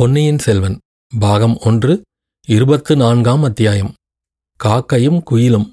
[0.00, 0.78] பொன்னியின் செல்வன்
[1.18, 2.02] பாகம் ஒன்று
[2.46, 3.94] இருபத்து நான்காம் அத்தியாயம்.
[4.64, 5.70] காக்கையும் குயிலும்.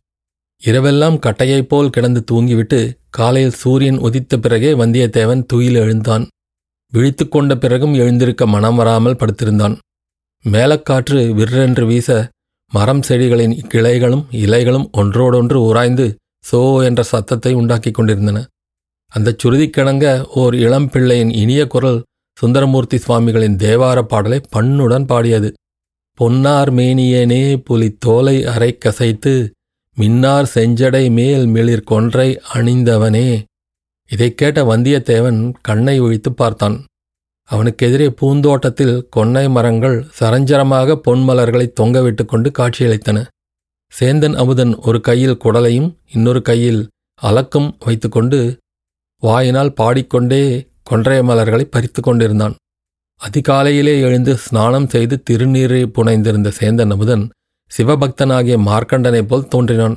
[0.66, 6.28] இரவெல்லாம் கட்டையைப் போல் கிடந்து தூங்கிவிட்டு காலையில் சூரியன் உதித்த பிறகே வந்தியத்தேவன் துயில் எழுந்தான்.
[6.92, 9.78] விழித்து கொண்ட பிறகும் எழுந்திருக்க மனம் வராமல் படுத்திருந்தான்.
[10.46, 12.30] மேலக்காற்று விற்றென்று வீச
[12.72, 16.16] மரம் செடிகளின் கிளைகளும் இலைகளும் ஒன்றோடொன்று உராய்ந்து
[16.52, 18.46] சோ என்ற சத்தத்தை உண்டாக்கிக் கொண்டிருந்தன.
[19.08, 22.04] அந்தச் சுருதிக்கிணங்க ஓர் இளம் பிள்ளையின் இனிய குரல்
[22.38, 25.54] சுந்தரமூர்த்தி சுவாமிகளின் தேவார பாடலை பண்ணுடன் பாடியது.
[26.14, 29.50] பொன்னார் மேனியனே புலி தோலை அரை கசைத்து
[29.96, 33.44] மின்னார் செஞ்சடை மேல் மிளிர் கொன்றை அணிந்தவனே
[34.10, 36.86] இதைக் கேட்ட வந்தியத்தேவன் கண்ணை ஒழித்து பார்த்தான்.
[37.52, 43.28] அவனுக்கெதிரே பூந்தோட்டத்தில் கொன்னை மரங்கள் சரஞ்சரமாக பொன்மலர்களை தொங்கவிட்டு கொண்டு காட்சியளித்தன.
[44.00, 46.90] சேந்தன் அமுதன் ஒரு கையில் குடலையும் இன்னொரு கையில்
[47.22, 48.58] அலக்கும் வைத்துக்கொண்டு
[49.18, 52.56] வாயினால் பாடிக்கொண்டே கொன்றைய மலர்களை பறித்து கொண்டிருந்தான்.
[53.22, 57.26] அதிகாலையிலே எழுந்து ஸ்நானம் செய்து திருநீரை புனைந்திருந்த சேந்தன் அமுதன்
[57.72, 59.96] சிவபக்தனாகிய மார்க்கண்டனைப் போல் தோன்றினான்.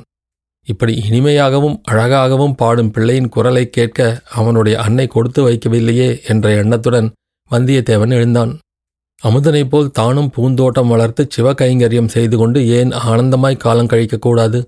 [0.67, 3.99] இப்படி இனிமையாகவும் அழகாகவும் பாடும் பிள்ளையின் குரலை கேட்க
[4.31, 7.07] அவனுடைய அன்னை கொடுத்து வைக்கவில்லையே என்ற எண்ணத்துடன்
[7.51, 8.51] வந்தியத்தேவன் எழுந்தான்.
[9.23, 14.59] அமுதனைப் போல் தானும் பூந்தோட்டம் வளர்த்து சிவகைங்கரியம் செய்து கொண்டு ஏன் ஆனந்தமாய் காலம் கழிக்கக்கூடாது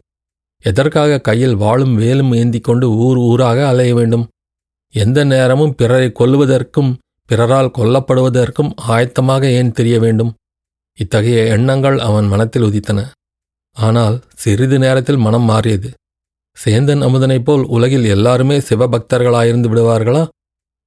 [0.65, 4.25] எதற்காக கையில் வாழும் வேலும் ஏந்தி கொண்டு ஊர் ஊராக அலைய வேண்டும்?
[4.93, 6.91] எந்த நேரமும் பிறரை கொல்லுவதற்கும்
[7.29, 10.33] பிறரால் கொல்லப்படுவதற்கும் ஆயத்தமாக ஏன் தெரிய வேண்டும்?
[10.97, 12.99] இத்தகைய எண்ணங்கள் அவன் மனத்தில் உதித்தன.
[13.71, 15.89] ஆனால் சிறிது நேரத்தில் மனம் மாறியது.
[16.57, 20.27] சேந்தன் அமுதனைப் போல் உலகில் எல்லாருமே சிவபக்தர்களாயிருந்து விடுவார்களா?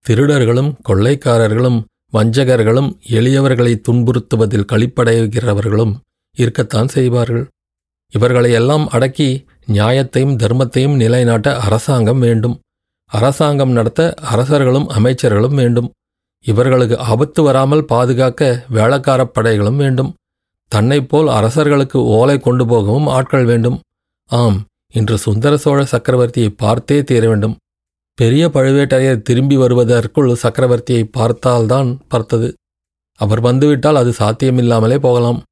[0.05, 1.79] திருடர்களும் கொள்ளைக்காரர்களும்
[2.13, 5.95] வஞ்சகர்களும் எளியவர்களை துன்புறுத்துவதில் களிப்படைகிறவர்களும்
[6.37, 7.47] இருக்கத்தான் செய்வார்கள்.
[8.13, 12.59] இவர்களையெல்லாம் அடக்கி நியாயத்தையும் தர்மத்தையும் நிலைநாட்ட அரசாங்கம் வேண்டும்.
[13.11, 15.91] அரசாங்கம் நடத்த அரசர்களும் அமைச்சர்களும் வேண்டும்.
[16.45, 20.15] இவர்களுக்கு ஆபத்து வராமல் பாதுகாக்க வேளக்காரப் படைகளும் வேண்டும்.
[20.69, 23.81] தன்னைப் போல் அரசர்களுக்கு ஓலை கொண்டு போகவும் ஆட்கள் வேண்டும்.
[24.27, 27.57] ஆம் இன்று சுந்தர சோழ சக்கரவர்த்தியை பார்த்தே தீர வேண்டும்.
[28.15, 32.55] பெரிய பழுவேட்டரையர் திரும்பி வருவதற்குள் சக்கரவர்த்தியை பார்த்தால்தான் பார்த்தது.
[33.17, 35.43] அவர் வந்துவிட்டால் அது சாத்தியமில்லாமலே போகலாம்.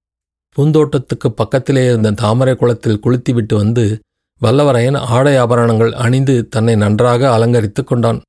[0.56, 4.00] பூந்தோட்டத்துக்கு பக்கத்திலே இருந்த தாமரை குளத்தில் குளித்துவிட்டு வந்து
[4.44, 8.22] வல்லவரையன் ஆடை ஆபரணங்கள் அணிந்து தன்னை நன்றாக அலங்கரித்துக் கொண்டான்.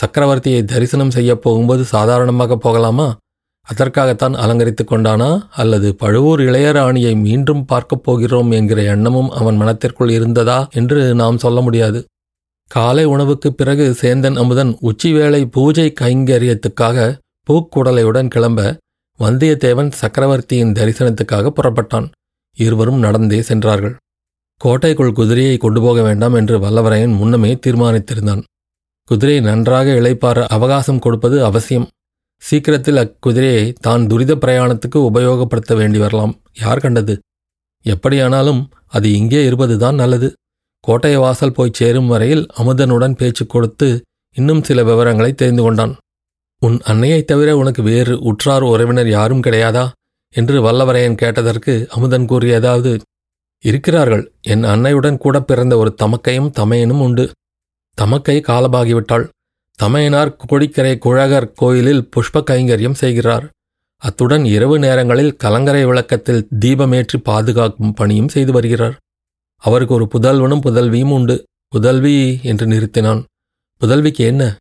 [0.00, 3.16] சக்கரவர்த்தியை தரிசனம் செய்யப் போகும்போது சாதாரணமாக போகலாமா?
[3.62, 5.40] அதற்காகத்தான் அலங்கரித்துக் கொண்டானா?
[5.50, 12.04] அல்லது பழுவூர் இளையராணியை மீண்டும் பார்க்கப் போகிறோம் என்கிற எண்ணமும் அவன் மனத்திற்குள் இருந்ததா என்று நாம் சொல்ல முடியாது.
[12.66, 17.18] காலை உணவுக்குப் பிறகு சேந்தன் அமுதன் உச்சிவேளை பூஜை கைங்கரியத்துக்காக
[17.50, 18.78] பூக்குடலையுடன் கிளம்ப
[19.18, 22.10] வந்தியத்தேவன் சக்கரவர்த்தியின் தரிசனத்துக்காக புறப்பட்டான்.
[22.56, 23.96] இருவரும் நடந்தே சென்றார்கள்.
[24.64, 28.42] கோட்டைக்குள் குதிரையை கொண்டு போக வேண்டாம் என்று வல்லவரையன் முன்னமே தீர்மானித்திருந்தான்.
[29.04, 31.88] குதிரை நன்றாக இளைப்பார அவகாசம் கொடுப்பது அவசியம்.
[32.38, 36.40] சீக்கிரத்தில் அக்குதிரையை தான் துரித பிரயாணத்துக்கு உபயோகப்படுத்த வேண்டி வரலாம்.
[36.60, 37.18] யார் கண்டது?
[37.82, 40.32] எப்படியானாலும் அது இங்கே இருப்பதுதான் நல்லது.
[40.80, 44.02] கோட்டை வாசல் போய் சேரும் வரையில் அமுதனுடன் பேச்சு கொடுத்து
[44.34, 45.96] இன்னும் சில விவரங்களை தெரிந்து கொண்டான்.
[46.58, 49.90] உன் அன்னையைத் தவிர உனக்கு வேறு உற்றார் உறவினர் யாரும் கிடையாதா?
[50.34, 53.00] என்று வல்லவரையன் கேட்டதற்கு அமுதன் கூறியதாவது
[53.64, 54.32] இருக்கிறார்கள்.
[54.40, 57.30] என் அன்னையுடன் கூட பிறந்த ஒரு தமக்கையும் தமையனும் உண்டு.
[57.94, 59.28] தமக்கை காலமாகிவிட்டாள்.
[59.78, 63.50] தமையனார் கோடிக்கரை குழகர் கோயிலில் புஷ்ப கைங்கரியம் செய்கிறார்.
[63.96, 68.96] அத்துடன் இரவு நேரங்களில் கலங்கரை விளக்கத்தில் தீபமேற்றி பாதுகாக்கும் பணியும் செய்து வருகிறார்.
[69.56, 71.44] அவருக்கு ஒரு புதல்வனும் புதல்வியும் உண்டு.
[71.68, 73.24] புதல்வி என்று நிறுத்தினான்.
[73.80, 74.56] புதல்விக்கு என்ன?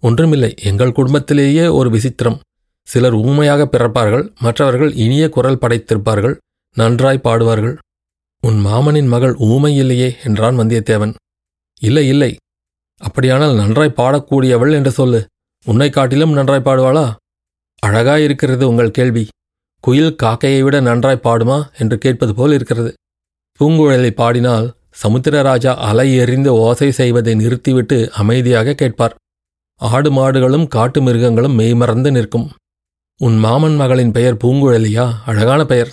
[0.00, 0.54] ஒன்றுமில்லை.
[0.62, 2.40] எங்கள் குடும்பத்திலேயே ஒரு விசித்திரம்.
[2.82, 4.34] சிலர் ஊமையாக பிறப்பார்கள்.
[4.38, 6.36] மற்றவர்கள் இனிய குரல் படைத்திருப்பார்கள்.
[6.74, 7.76] நன்றாய் பாடுவார்கள்.
[8.42, 11.14] உன் மாமனின் மகள் ஊமை இல்லையே என்றான் வந்தியத்தேவன்.
[11.80, 12.36] இல்லை இல்லை.
[12.98, 15.26] அப்படியானால் நன்றாய் பாடக்கூடியவள் என்று சொல்லு.
[15.64, 17.14] உன்னை காட்டிலும் நன்றாய் பாடுவாளா?
[17.86, 19.28] அழகாயிருக்கிறது உங்கள் கேள்வி.
[19.80, 22.94] குயில் காக்கையை விட நன்றாய் பாடுமா என்று கேட்பது போல் இருக்கிறது.
[23.60, 29.14] பூங்குழலை பாடினால் சமுத்திரராஜா அலை எறிந்து ஓசை செய்வதை நிறுத்திவிட்டு அமைதியாக கேட்பார்.
[29.76, 32.50] ஆடு மாடுகளும் காட்டு மிருகங்களும் மெய்மறந்து நிற்கும்.
[33.16, 35.14] உன் மாமன் மகளின் பெயர் பூங்குழலியா?
[35.26, 35.92] அழகான பெயர்.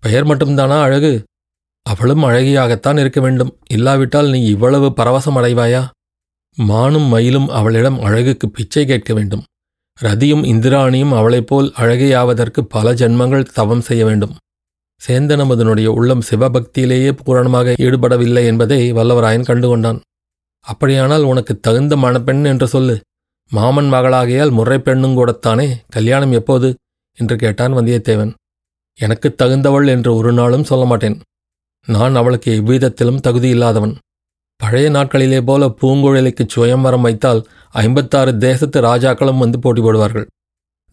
[0.00, 1.24] பெயர் மட்டும்தானா அழகு?
[1.84, 3.56] அவளும் அழகியாகத்தான் இருக்க வேண்டும்.
[3.70, 5.82] இல்லாவிட்டால் நீ இவ்வளவு பரவசம் அடைவாயா
[6.56, 9.44] மானும் மயிலும் அவளிடம் அழகுக்கு பிச்சை கேட்க வேண்டும்.
[10.00, 14.34] ரதியும் இந்திராணியும் அவளைப் போல் அழகையாவதற்கு பல ஜென்மங்கள் தவம் செய்ய வேண்டும்.
[15.06, 20.00] சேந்தனமதனுடைய உள்ளம் சிவபக்தியிலேயே பூரணமாக ஈடுபடவில்லை என்பதை வல்லவராயன் கண்டுகொண்டான்.
[20.60, 23.00] அப்படியானால் உனக்கு தகுந்த மணப்பெண் என்று சொல்லு.
[23.50, 25.66] மாமன் மகளாகையால் முறை பெண்ணும் கூடத்தானே?
[25.88, 26.74] கல்யாணம் எப்போது?
[27.18, 28.32] என்று கேட்டான் வந்தியத்தேவன்.
[28.98, 31.20] எனக்கு தகுந்தவள் என்று ஒரு நாளும் சொல்ல மாட்டேன்.
[31.88, 33.94] நான் அவளுக்கு எவ்விதத்திலும் தகுதியில்லாதவன்
[34.60, 37.40] பழைய நாட்களிலே போல பூங்குழலிக்கு சுயம்பரம் வைத்தால்
[37.74, 40.26] ஐம்பத்தாறு தேசத்து ராஜாக்களும் வந்து போட்டி போடுவார்கள்.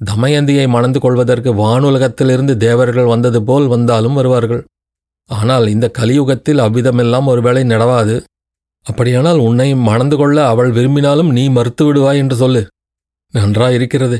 [0.01, 4.63] தமயந்தியை மணந்து கொள்வதற்கு வானுலகத்திலிருந்து தேவர்கள் வந்தது போல் வந்தாலும் வருவார்கள்.
[5.29, 8.15] ஆனால் இந்த கலியுகத்தில் அவ்விதமெல்லாம் ஒருவேளை நடவாது.
[8.85, 12.63] அப்படியானால் உன்னை மணந்து கொள்ள அவள் விரும்பினாலும் நீ மறுத்து விடுவாய் என்று சொல்லு.
[13.33, 14.17] நன்றாயிருக்கிறது.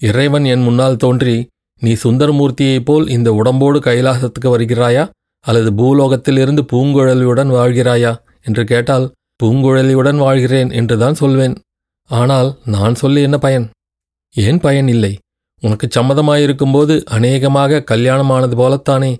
[0.00, 1.36] இறைவன் என் முன்னால் தோன்றி
[1.82, 5.04] நீ சுந்தரமூர்த்தியைப் போல் இந்த உடம்போடு கைலாசத்துக்கு வருகிறாயா?
[5.46, 8.12] அல்லது பூலோகத்திலிருந்து பூங்குழலியுடன் வாழ்கிறாயா?
[8.42, 9.12] என்று கேட்டால்
[9.42, 11.54] பூங்குழலியுடன் வாழ்கிறேன் என்றுதான் சொல்வேன்.
[12.10, 13.66] ஆனால் நான் சொல்லி என்ன பயன்?
[14.34, 15.18] ஏன் பயன் இல்லை?
[15.62, 19.12] உனக்கு சம்மதமாயிருக்கும்போது அநேகமாக கல்யாணமானது போலத்தானே.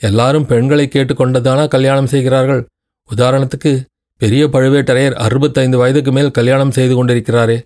[0.00, 2.62] எல்லாரும் பெண்களை கேட்டுக்கொண்டதானா கல்யாணம் செய்கிறார்கள்?
[3.10, 3.72] உதாரணத்துக்கு
[4.20, 7.56] பெரிய பழுவேட்டரையர் அறுபத்தைந்து வயதுக்கு மேல் கல்யாணம் செய்து கொண்டிருக்கிறாரே.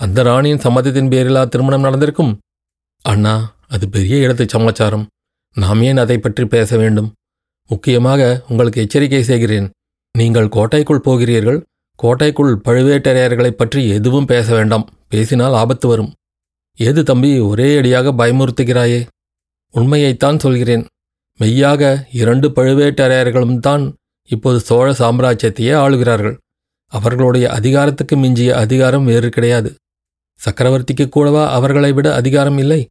[0.00, 2.32] அந்த ராணியின் சம்மதத்தின் பேரிலா திருமணம் நடந்திருக்கும்?
[3.04, 3.34] அண்ணா
[3.68, 5.06] அது பெரிய இடத்து சமாச்சாரம்.
[5.56, 7.10] நாம் ஏன் அதை பற்றி பேச வேண்டும்?
[7.70, 9.70] முக்கியமாக உங்களுக்கு எச்சரிக்கை செய்கிறேன்.
[10.18, 11.64] நீங்கள் கோட்டைக்குள் போகிறீர்கள்.
[11.96, 14.88] கோட்டைக்குள் பழுவேட்டரையர்களைப் பற்றி எதுவும் பேச வேண்டாம்.
[15.08, 16.14] பேசினால் ஆபத்து வரும்.
[16.76, 19.06] ஏது தம்பி ஒரே அடியாக பயமுறுத்துகிறாயே?
[19.74, 20.86] உண்மையைத்தான் சொல்கிறேன்.
[21.38, 23.94] மெய்யாக இரண்டு பழுவேட்டரையர்களும் தான்
[24.28, 26.36] இப்போது சோழ சாம்ராஜ்யத்தையே ஆளுகிறார்கள்.
[26.86, 29.74] அவர்களுடைய அதிகாரத்துக்கு மிஞ்சிய அதிகாரம் வேறு கிடையாது.
[30.44, 32.88] சக்கரவர்த்திக்கு கூடவா அவர்களை விட அதிகாரம் இல்லை?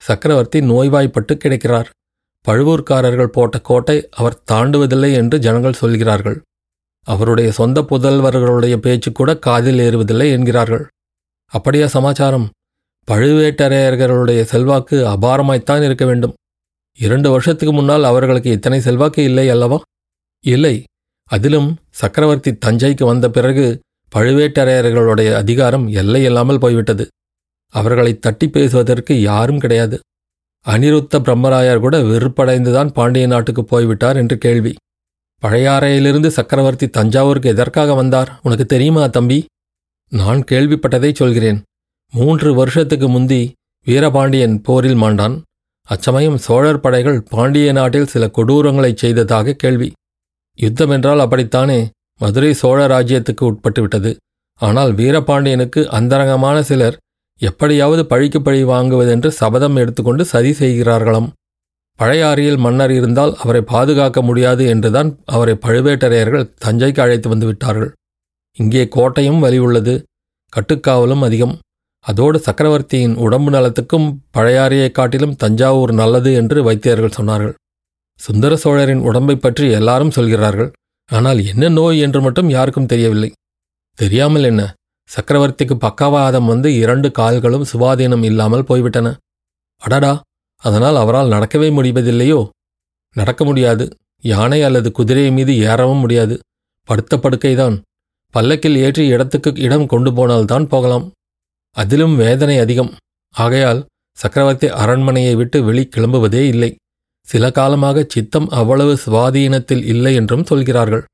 [0.00, 1.90] சக்கரவர்த்தி நோய்வாய்ப்பட்டு கிடைக்கிறார்.
[2.48, 6.42] பழுவூர்க்காரர்கள் போட்ட கோட்டை அவர் தாண்டுவதில்லை என்று ஜனங்கள் சொல்கிறார்கள்.
[7.06, 10.86] அவருடைய சொந்த புதல்வர்களுடைய பேச்சு கூட காதில் ஏறுவதில்லை என்கிறார்கள்.
[11.46, 12.50] அப்படியா சமாச்சாரம்?
[13.08, 16.34] பழுவேட்டரையர்களுடைய செல்வாக்கு அபாரமாய்த்தான் இருக்க வேண்டும்.
[16.98, 19.82] இரண்டு வருஷத்துக்கு முன்னால் அவர்களுக்கு இத்தனை செல்வாக்கு இல்லை அல்லவா?
[20.44, 20.84] இல்லை.
[21.30, 23.80] அதிலும் சக்கரவர்த்தி தஞ்சைக்கு வந்த பிறகு
[24.14, 27.08] பழுவேட்டரையர்களுடைய அதிகாரம் எல்லையில்லாமல் போய்விட்டது.
[27.68, 30.00] அவர்களை தட்டி பேசுவதற்கு யாரும் கிடையாது.
[30.66, 34.74] அனிருத்த பிரம்மராயர் கூட வெறுப்படைந்துதான் பாண்டிய நாட்டுக்கு போய்விட்டார் என்று கேள்வி.
[35.42, 38.40] பழையாறையிலிருந்து சக்கரவர்த்தி தஞ்சாவூருக்கு எதற்காக வந்தார்?
[38.42, 39.44] உனக்கு தெரியுமா தம்பி?
[40.12, 41.62] நான் கேள்விப்பட்டதை சொல்கிறேன்.
[42.12, 43.52] மூன்று வருஷத்துக்கு முந்தி
[43.86, 45.40] வீரபாண்டியன் போரில் மாண்டான்.
[45.88, 49.92] அச்சமயம் சோழர் படைகள் பாண்டிய நாட்டில் சில கொடூரங்களைச் செய்ததாக கேள்வி.
[50.58, 51.90] யுத்தம் என்றால் அப்படித்தானே?
[52.18, 54.16] மதுரை சோழ ராஜ்யத்துக்கு உட்பட்டு விட்டது
[54.60, 56.96] ஆனால் வீரபாண்டியனுக்கு அந்தரங்கமான சிலர்
[57.42, 61.32] எப்படியாவது பழிக்கு பழி வாங்குவதென்று சபதம் எடுத்துக்கொண்டு சதி செய்கிறார்களாம்.
[61.98, 67.92] பழையாறியில் மன்னர் இருந்தால் அவரை பாதுகாக்க முடியாது என்றுதான் அவரை பழுவேட்டரையர்கள் தஞ்சைக்கு அழைத்து வந்து விட்டார்கள்.
[68.56, 70.02] இங்கே கோட்டையும் வலி உள்ளது
[70.52, 71.58] கட்டுக்காவலும் அதிகம்.
[72.00, 77.54] அதோடு சக்கரவர்த்தியின் உடம்பு நலத்துக்கும் பழையாறையைக் காட்டிலும் தஞ்சாவூர் நல்லது என்று வைத்தியர்கள் சொன்னார்கள்.
[78.14, 80.72] சுந்தர சோழரின் உடம்பை பற்றி எல்லாரும் சொல்கிறார்கள்
[81.06, 83.32] ஆனால் என்ன நோய் என்று மட்டும் யாருக்கும் தெரியவில்லை.
[83.94, 84.74] தெரியாமல் என்ன?
[85.16, 89.08] சக்கரவர்த்திக்கு பக்கவாதம் வந்து இரண்டு கால்களும் சுவாதீனம் இல்லாமல் போய்விட்டன.
[89.78, 90.20] அடடா
[90.56, 92.48] அதனால் அவரால் நடக்கவே முடிவதில்லையோ?
[93.16, 93.84] நடக்க முடியாது.
[94.24, 96.40] யானை அல்லது குதிரை மீது ஏறவும் முடியாது.
[96.88, 97.80] படுத்த படுக்கைதான்.
[98.34, 101.12] பல்லக்கில் ஏற்றி இடத்துக்கு இடம் கொண்டு போனால்தான் போகலாம்.
[101.76, 102.94] அதிலும் வேதனை அதிகம்.
[103.34, 103.86] ஆகையால்
[104.18, 106.70] சக்கரவர்த்தி அரண்மனையை விட்டு வெளி கிளம்புவதே இல்லை.
[107.26, 111.04] சில காலமாக சித்தம் அவ்வளவு சுவாதீனத்தில் இல்லை என்றும் சொல்கிறார்கள்.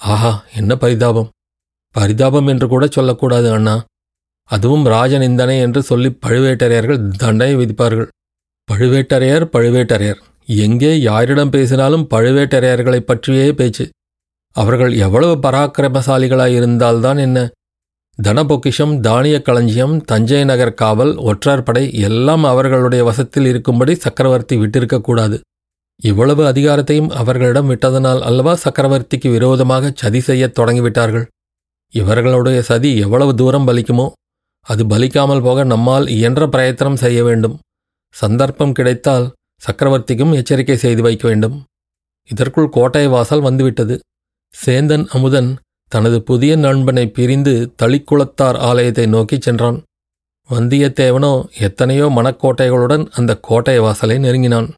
[0.00, 1.28] ஆஹா என்ன பரிதாபம்.
[1.90, 3.84] பரிதாபம் என்று கூட சொல்லக்கூடாது அண்ணா.
[4.44, 8.08] அதுவும் ராஜநிந்தனை என்று சொல்லி பழுவேட்டரையர்கள் தண்டனை விதிப்பார்கள்.
[8.72, 10.20] பழுவேட்டரையர் பழுவேட்டரையர்.
[10.46, 13.88] எங்கே யாரிடம் பேசினாலும் பழுவேட்டரையர்களைப் பற்றியே பேச்சு.
[14.52, 17.50] அவர்கள் எவ்வளவு பராக்கிரமசாலிகளாயிருந்தால்தான் என்ன?
[18.22, 25.40] தனபொக்கிஷம் தானிய களஞ்சியம் தஞ்சை நகர் காவல் ஒற்றார் படை எல்லாம் அவர்களுடைய வசத்தில் இருக்கும்படி சக்கரவர்த்தி விட்டிருக்கக்கூடாது
[26.02, 31.26] இவ்வளவு அதிகாரத்தையும் அவர்களிடம் விட்டதனால் அல்லவா சக்கரவர்த்திக்கு விரோதமாக சதி செய்யத் தொடங்கிவிட்டார்கள்?
[31.94, 34.06] இவர்களுடைய சதி எவ்வளவு தூரம் பலிக்குமோ
[34.66, 37.58] அது பலிக்காமல் போக நம்மால் இயன்ற பிரயத்தனம் செய்ய வேண்டும்.
[38.14, 39.26] சந்தர்ப்பம் கிடைத்தால்
[39.62, 41.56] சக்கரவர்த்திக்கும் எச்சரிக்கை செய்து வைக்க வேண்டும்.
[42.28, 43.94] இதற்குள் கோட்டை வாசல் வந்துவிட்டது.
[44.54, 45.50] சேந்தன் அமுதன்
[45.92, 49.78] தனது புதிய நண்பனை பிரிந்து தளிக்குளத்தார் ஆலயத்தை நோக்கிச் சென்றான்.
[50.50, 54.68] வந்தியத்தேவனோ எத்தனையோ மனக்கோட்டைகளுடன் அந்த கோட்டை வாசலை நெருங்கினான்.